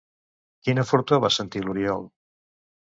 Quina 0.69 0.85
fortor 0.93 1.21
va 1.27 1.33
sentir 1.37 1.65
l'Oriol? 1.69 2.11